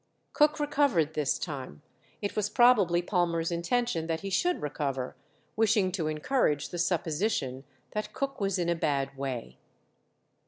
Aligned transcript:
Cook 0.33 0.59
recovered 0.59 1.13
this 1.13 1.37
time; 1.37 1.83
it 2.23 2.35
was 2.35 2.49
probably 2.49 3.03
Palmer's 3.03 3.51
intention 3.51 4.07
that 4.07 4.21
he 4.21 4.31
should 4.31 4.59
recover, 4.63 5.15
wishing 5.55 5.91
to 5.91 6.07
encourage 6.07 6.69
the 6.69 6.79
supposition 6.79 7.65
that 7.91 8.11
Cook 8.11 8.41
was 8.41 8.57
in 8.57 8.67
a 8.67 8.73
bad 8.73 9.15
way. 9.15 9.59